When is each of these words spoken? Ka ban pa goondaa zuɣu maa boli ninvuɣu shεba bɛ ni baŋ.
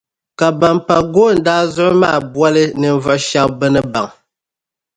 Ka 0.39 0.47
ban 0.59 0.77
pa 0.87 0.95
goondaa 1.13 1.63
zuɣu 1.73 1.93
maa 2.01 2.19
boli 2.33 2.63
ninvuɣu 2.79 3.17
shεba 3.27 3.53
bɛ 3.59 3.67
ni 3.73 3.81
baŋ. 3.93 4.07